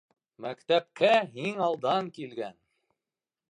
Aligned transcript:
Мәктәпкә 0.45 1.11
иң 1.43 1.61
алдан 1.67 2.11
килгән. 2.19 2.61